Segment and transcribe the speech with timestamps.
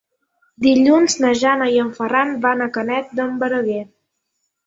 [0.67, 3.85] Dilluns na Jana i en Ferran van a Canet d'en Berenguer.